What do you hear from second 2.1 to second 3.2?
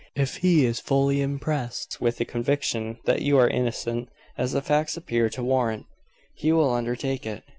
the conviction